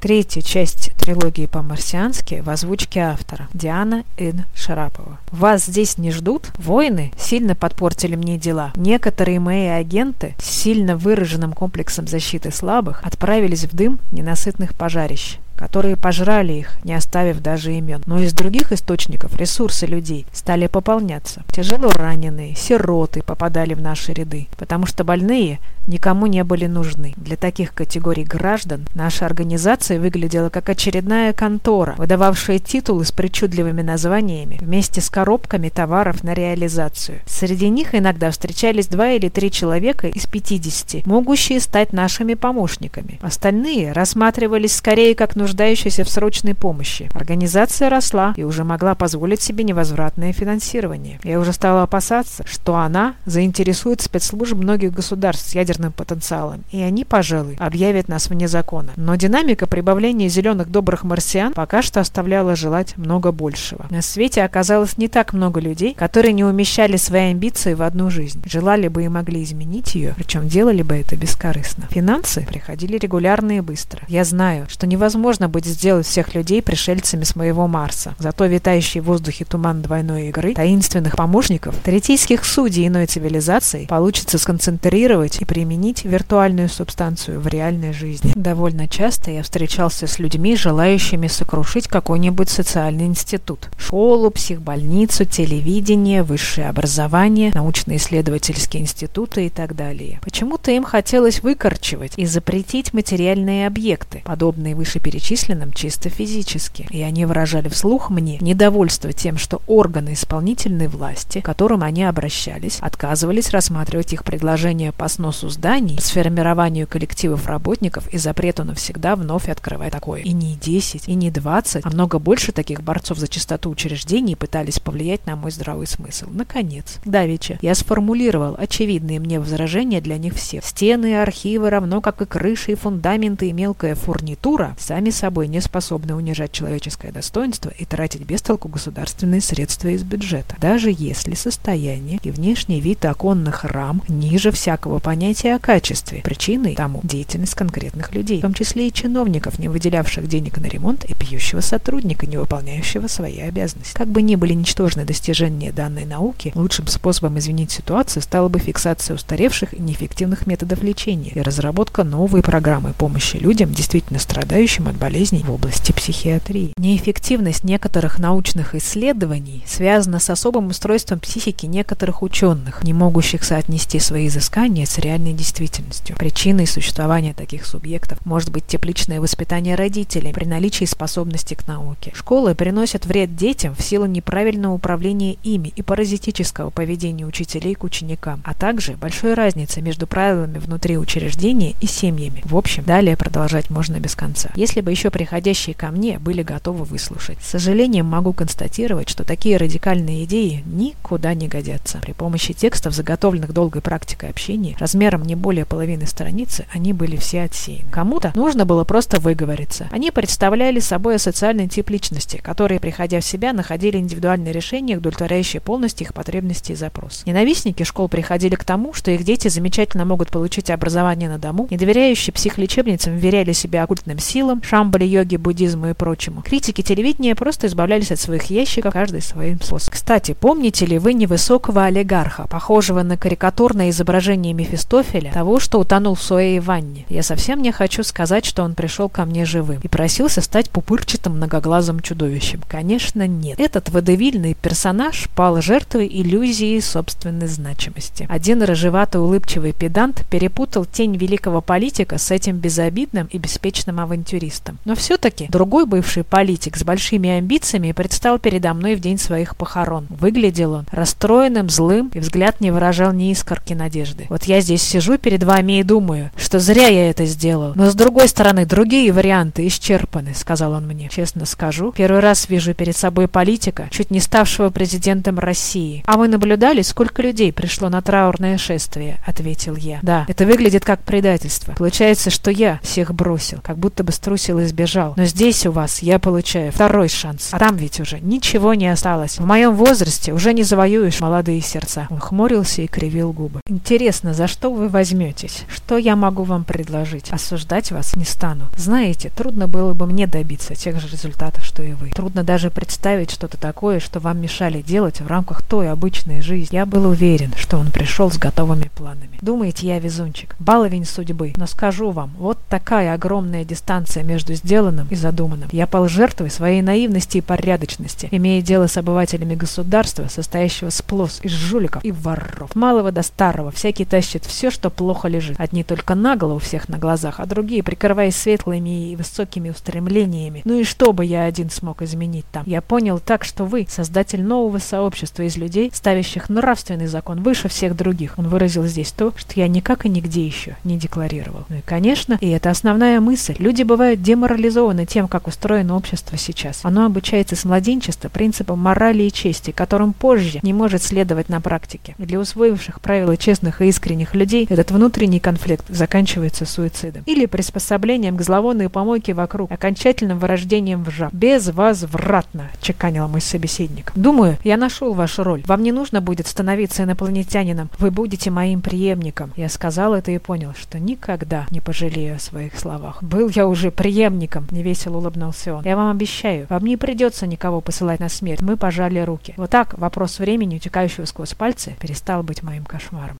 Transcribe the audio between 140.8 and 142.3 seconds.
если состояние и